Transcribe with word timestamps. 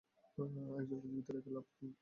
একজনকে 0.77 0.97
জীবিত 1.03 1.27
রেখে 1.35 1.51
লাভ 1.55 1.65
কী? 1.75 1.85